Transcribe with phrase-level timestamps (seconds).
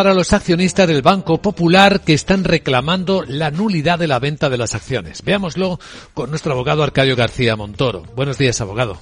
[0.00, 4.56] para los accionistas del Banco Popular que están reclamando la nulidad de la venta de
[4.56, 5.22] las acciones.
[5.22, 5.78] Veámoslo
[6.14, 8.04] con nuestro abogado Arcadio García Montoro.
[8.16, 8.98] Buenos días, abogado.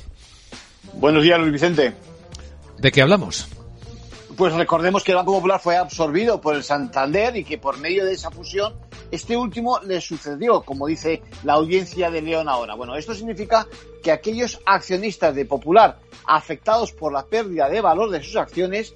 [0.94, 1.92] Buenos días, Luis Vicente.
[2.78, 3.48] ¿De qué hablamos?
[4.38, 8.04] Pues recordemos que el Banco Popular fue absorbido por el Santander y que por medio
[8.04, 8.72] de esa fusión
[9.10, 12.76] este último le sucedió, como dice la audiencia de León ahora.
[12.76, 13.66] Bueno, esto significa
[14.00, 18.94] que aquellos accionistas de Popular afectados por la pérdida de valor de sus acciones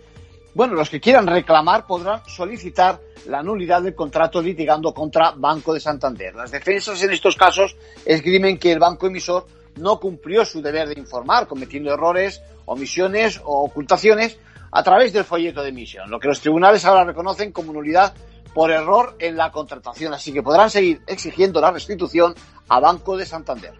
[0.54, 5.80] bueno, los que quieran reclamar podrán solicitar la nulidad del contrato litigando contra Banco de
[5.80, 6.36] Santander.
[6.36, 7.74] Las defensas en estos casos
[8.04, 13.64] esgrimen que el banco emisor no cumplió su deber de informar, cometiendo errores, omisiones o
[13.64, 14.38] ocultaciones
[14.72, 18.14] a través del folleto de emisión, lo que los tribunales ahora reconocen como nulidad
[18.54, 22.34] por error en la contratación, así que podrán seguir exigiendo la restitución
[22.68, 23.74] a Banco de Santander.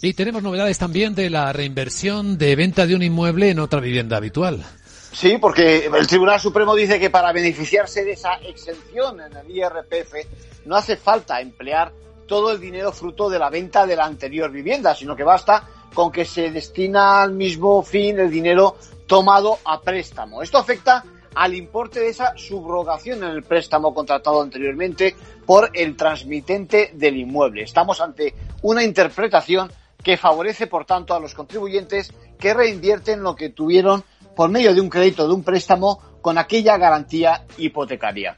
[0.00, 4.16] Y tenemos novedades también de la reinversión de venta de un inmueble en otra vivienda
[4.16, 4.64] habitual.
[5.12, 10.66] Sí, porque el Tribunal Supremo dice que para beneficiarse de esa exención en el IRPF
[10.66, 11.92] no hace falta emplear
[12.26, 16.12] todo el dinero fruto de la venta de la anterior vivienda, sino que basta con
[16.12, 20.42] que se destina al mismo fin el dinero tomado a préstamo.
[20.42, 25.14] Esto afecta al importe de esa subrogación en el préstamo contratado anteriormente
[25.46, 27.62] por el transmitente del inmueble.
[27.62, 29.70] Estamos ante una interpretación
[30.02, 34.04] que favorece, por tanto, a los contribuyentes que reinvierten lo que tuvieron
[34.36, 38.36] por medio de un crédito, de un préstamo, con aquella garantía hipotecaria.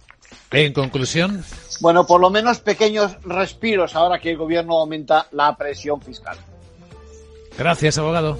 [0.50, 1.44] En conclusión.
[1.80, 6.38] Bueno, por lo menos pequeños respiros ahora que el gobierno aumenta la presión fiscal.
[7.58, 8.38] Gracias, abogado.